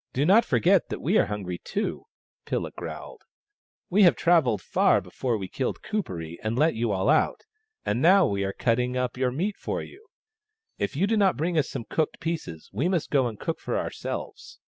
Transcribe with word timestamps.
"Do 0.14 0.24
not 0.24 0.44
forget 0.44 0.90
that 0.90 1.00
we 1.00 1.18
are 1.18 1.26
hungry 1.26 1.58
too," 1.58 2.06
Pilla 2.46 2.70
growled." 2.70 3.22
We 3.90 4.04
have 4.04 4.14
travelled 4.14 4.62
far 4.62 5.00
before 5.00 5.36
we 5.36 5.48
killed 5.48 5.82
Kuperee 5.82 6.38
and 6.44 6.56
let 6.56 6.76
you 6.76 6.92
all 6.92 7.08
out, 7.08 7.42
and 7.84 8.00
now 8.00 8.24
we 8.28 8.44
are 8.44 8.52
cutting 8.52 8.92
44 8.92 8.92
THE 8.92 8.92
STONE 8.92 9.04
AXE 9.04 9.04
OF 9.04 9.10
BURKAMUKK 9.10 9.10
up 9.10 9.20
your 9.32 9.44
meat 9.48 9.56
for 9.56 9.82
you. 9.82 10.06
If 10.78 10.94
you 10.94 11.06
do 11.08 11.16
not 11.16 11.36
bring 11.36 11.58
us 11.58 11.68
some 11.68 11.84
cooked 11.90 12.20
pieces 12.20 12.70
we 12.72 12.88
must 12.88 13.10
go 13.10 13.26
and 13.26 13.40
cook 13.40 13.58
for 13.58 13.76
our 13.76 13.90
selves." 13.90 14.60